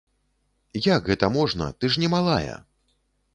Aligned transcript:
Як 0.95 1.01
гэта 1.13 1.29
можна, 1.37 1.67
ты 1.79 1.91
ж 1.97 2.05
не 2.05 2.09
малая! 2.15 2.57